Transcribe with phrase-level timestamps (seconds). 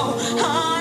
[0.00, 0.79] how I